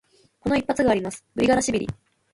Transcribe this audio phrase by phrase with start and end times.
[0.39, 1.87] この一発があります、グリガラシビリ。